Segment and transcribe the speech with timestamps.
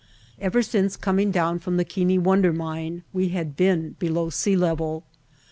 [0.39, 5.03] Ever since coming down from the Keane Wonder Mine we had been below sea level.